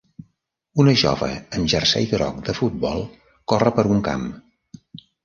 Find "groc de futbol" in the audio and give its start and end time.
2.13-3.05